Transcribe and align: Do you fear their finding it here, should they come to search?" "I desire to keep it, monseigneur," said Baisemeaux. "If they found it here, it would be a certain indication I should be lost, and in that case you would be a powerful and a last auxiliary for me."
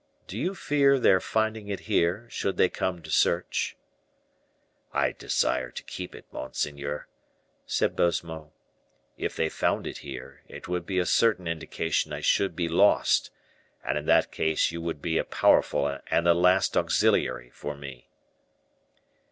Do 0.25 0.35
you 0.35 0.55
fear 0.55 0.97
their 0.97 1.19
finding 1.19 1.67
it 1.67 1.81
here, 1.81 2.27
should 2.31 2.57
they 2.57 2.69
come 2.69 3.03
to 3.03 3.11
search?" 3.11 3.77
"I 4.91 5.11
desire 5.11 5.69
to 5.69 5.83
keep 5.83 6.15
it, 6.15 6.25
monseigneur," 6.31 7.07
said 7.67 7.95
Baisemeaux. 7.95 8.51
"If 9.15 9.35
they 9.35 9.47
found 9.47 9.85
it 9.85 9.99
here, 9.99 10.41
it 10.47 10.67
would 10.67 10.87
be 10.87 10.97
a 10.97 11.05
certain 11.05 11.47
indication 11.47 12.13
I 12.13 12.21
should 12.21 12.55
be 12.55 12.67
lost, 12.67 13.29
and 13.83 13.95
in 13.95 14.07
that 14.07 14.31
case 14.31 14.71
you 14.71 14.81
would 14.81 15.03
be 15.03 15.19
a 15.19 15.23
powerful 15.23 15.99
and 16.07 16.27
a 16.27 16.33
last 16.33 16.75
auxiliary 16.75 17.51
for 17.51 17.77
me." 17.77 18.09